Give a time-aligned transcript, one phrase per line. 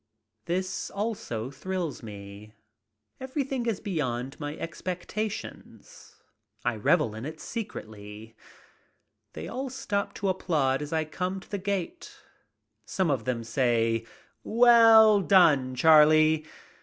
[0.45, 2.53] This also thrills me.
[3.19, 6.15] Everything is beyond my expectations.
[6.65, 8.35] I revel in it secretly.
[9.33, 12.17] They all stop to applaud as I come to the gate.
[12.83, 14.03] Some of them say:
[14.43, 16.47] "Well done, Charlie."